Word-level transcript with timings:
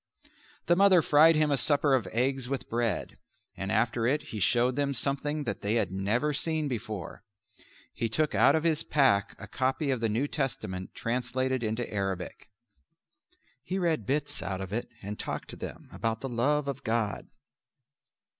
The 0.65 0.75
mother 0.75 1.03
fried 1.03 1.35
him 1.35 1.51
a 1.51 1.57
supper 1.57 1.93
of 1.93 2.07
eggs 2.07 2.49
with 2.49 2.67
bread, 2.71 3.19
and 3.55 3.71
after 3.71 4.07
it 4.07 4.23
he 4.29 4.39
showed 4.39 4.75
them 4.75 4.95
something 4.95 5.43
that 5.43 5.61
they 5.61 5.75
had 5.75 5.91
never 5.91 6.33
seen 6.33 6.67
before. 6.67 7.23
He 7.93 8.09
took 8.09 8.33
out 8.33 8.55
of 8.55 8.63
his 8.63 8.81
pack 8.81 9.35
a 9.37 9.47
copy 9.47 9.91
of 9.91 9.99
the 9.99 10.09
New 10.09 10.27
Testament 10.27 10.95
translated 10.95 11.61
into 11.61 11.87
Arabic. 11.93 12.49
He 13.63 13.77
read 13.77 14.07
bits 14.07 14.41
out 14.41 14.59
of 14.59 14.73
it 14.73 14.89
and 15.03 15.19
talked 15.19 15.51
to 15.51 15.55
them 15.55 15.87
about 15.91 16.21
the 16.21 16.29
Love 16.29 16.67
of 16.67 16.83
God. 16.83 17.27